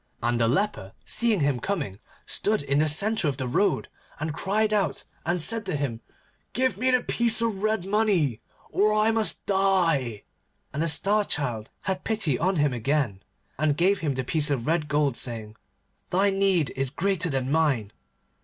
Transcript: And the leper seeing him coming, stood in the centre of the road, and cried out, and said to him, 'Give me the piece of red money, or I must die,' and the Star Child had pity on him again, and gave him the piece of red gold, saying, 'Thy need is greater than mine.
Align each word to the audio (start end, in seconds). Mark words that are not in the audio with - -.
And 0.23 0.39
the 0.41 0.47
leper 0.47 0.93
seeing 1.05 1.41
him 1.41 1.59
coming, 1.59 1.99
stood 2.25 2.63
in 2.63 2.79
the 2.79 2.87
centre 2.87 3.27
of 3.27 3.37
the 3.37 3.45
road, 3.47 3.87
and 4.19 4.33
cried 4.33 4.73
out, 4.73 5.03
and 5.27 5.39
said 5.39 5.63
to 5.67 5.75
him, 5.75 6.01
'Give 6.53 6.75
me 6.75 6.89
the 6.89 7.03
piece 7.03 7.39
of 7.39 7.61
red 7.61 7.85
money, 7.85 8.41
or 8.71 8.95
I 8.95 9.11
must 9.11 9.45
die,' 9.45 10.23
and 10.73 10.81
the 10.81 10.87
Star 10.87 11.23
Child 11.23 11.69
had 11.81 12.03
pity 12.03 12.39
on 12.39 12.55
him 12.55 12.73
again, 12.73 13.21
and 13.59 13.77
gave 13.77 13.99
him 13.99 14.15
the 14.15 14.23
piece 14.23 14.49
of 14.49 14.65
red 14.65 14.87
gold, 14.87 15.17
saying, 15.17 15.55
'Thy 16.09 16.31
need 16.31 16.71
is 16.71 16.89
greater 16.89 17.29
than 17.29 17.51
mine. 17.51 17.91